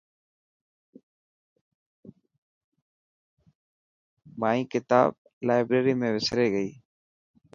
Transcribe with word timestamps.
مائي 4.39 4.61
ڪتاب 4.71 5.09
لائبريري 5.47 5.93
۾ 6.05 6.13
وسري 6.17 6.47
گئي. 6.55 6.69